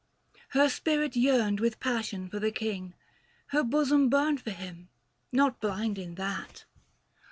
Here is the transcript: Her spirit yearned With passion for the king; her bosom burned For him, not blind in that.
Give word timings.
Her 0.57 0.67
spirit 0.67 1.15
yearned 1.15 1.59
With 1.59 1.79
passion 1.79 2.27
for 2.27 2.39
the 2.39 2.49
king; 2.51 2.95
her 3.49 3.61
bosom 3.63 4.09
burned 4.09 4.41
For 4.41 4.49
him, 4.49 4.89
not 5.31 5.61
blind 5.61 5.99
in 5.99 6.15
that. 6.15 6.65